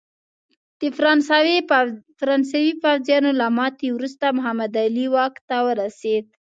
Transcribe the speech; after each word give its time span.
د 0.79 0.81
فرانسوي 2.19 2.71
پوځیانو 2.83 3.31
له 3.39 3.47
ماتې 3.57 3.87
وروسته 3.91 4.25
محمد 4.37 4.71
علي 4.83 5.05
واک 5.13 5.35
ته 5.47 5.57
ورسېد. 5.67 6.25